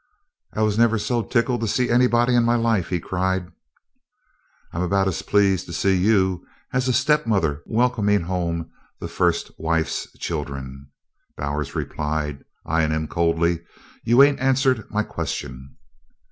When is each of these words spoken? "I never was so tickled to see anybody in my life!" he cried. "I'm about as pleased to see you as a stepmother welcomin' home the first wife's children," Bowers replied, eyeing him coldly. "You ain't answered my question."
"I 0.55 0.63
never 0.65 0.93
was 0.95 1.05
so 1.05 1.21
tickled 1.21 1.61
to 1.61 1.67
see 1.67 1.91
anybody 1.91 2.33
in 2.33 2.43
my 2.43 2.55
life!" 2.55 2.89
he 2.89 2.99
cried. 2.99 3.51
"I'm 4.73 4.81
about 4.81 5.07
as 5.07 5.21
pleased 5.21 5.67
to 5.67 5.73
see 5.73 5.95
you 5.95 6.43
as 6.73 6.87
a 6.87 6.91
stepmother 6.91 7.61
welcomin' 7.67 8.23
home 8.23 8.71
the 8.99 9.07
first 9.07 9.51
wife's 9.59 10.07
children," 10.17 10.89
Bowers 11.37 11.75
replied, 11.75 12.43
eyeing 12.65 12.89
him 12.89 13.07
coldly. 13.07 13.61
"You 14.03 14.23
ain't 14.23 14.39
answered 14.39 14.89
my 14.89 15.03
question." 15.03 15.77